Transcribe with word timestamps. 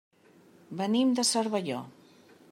Venim 0.79 1.11
de 1.19 1.25
Cervelló. 1.33 1.83